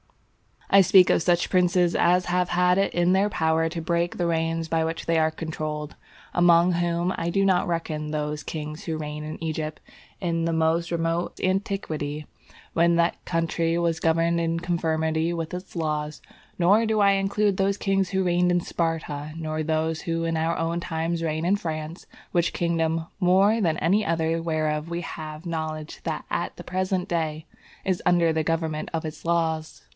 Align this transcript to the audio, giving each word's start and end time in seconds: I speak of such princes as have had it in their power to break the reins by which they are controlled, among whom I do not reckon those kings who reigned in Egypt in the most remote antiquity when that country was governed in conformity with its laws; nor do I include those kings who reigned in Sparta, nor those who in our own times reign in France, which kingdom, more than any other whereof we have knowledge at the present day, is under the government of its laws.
I 0.73 0.79
speak 0.81 1.09
of 1.09 1.21
such 1.21 1.49
princes 1.49 1.95
as 1.95 2.27
have 2.27 2.47
had 2.49 2.77
it 2.77 2.93
in 2.93 3.11
their 3.11 3.29
power 3.29 3.67
to 3.69 3.81
break 3.81 4.17
the 4.17 4.25
reins 4.25 4.69
by 4.69 4.85
which 4.85 5.05
they 5.05 5.19
are 5.19 5.29
controlled, 5.29 5.95
among 6.33 6.71
whom 6.71 7.13
I 7.17 7.29
do 7.29 7.45
not 7.45 7.67
reckon 7.67 8.09
those 8.09 8.41
kings 8.41 8.85
who 8.85 8.97
reigned 8.97 9.25
in 9.25 9.43
Egypt 9.43 9.79
in 10.21 10.45
the 10.45 10.53
most 10.53 10.89
remote 10.89 11.39
antiquity 11.43 12.25
when 12.71 12.95
that 12.95 13.23
country 13.25 13.77
was 13.77 13.99
governed 13.99 14.39
in 14.39 14.61
conformity 14.61 15.33
with 15.33 15.53
its 15.53 15.75
laws; 15.75 16.21
nor 16.57 16.85
do 16.85 17.01
I 17.01 17.11
include 17.11 17.57
those 17.57 17.77
kings 17.77 18.09
who 18.09 18.23
reigned 18.23 18.49
in 18.49 18.61
Sparta, 18.61 19.33
nor 19.35 19.61
those 19.63 20.03
who 20.03 20.23
in 20.23 20.37
our 20.37 20.57
own 20.57 20.79
times 20.79 21.21
reign 21.21 21.45
in 21.45 21.57
France, 21.57 22.07
which 22.31 22.53
kingdom, 22.53 23.07
more 23.19 23.59
than 23.59 23.77
any 23.79 24.05
other 24.05 24.41
whereof 24.41 24.89
we 24.89 25.01
have 25.01 25.45
knowledge 25.45 25.99
at 26.31 26.55
the 26.55 26.63
present 26.63 27.09
day, 27.09 27.45
is 27.83 28.01
under 28.05 28.31
the 28.31 28.41
government 28.41 28.89
of 28.93 29.03
its 29.03 29.25
laws. 29.25 29.83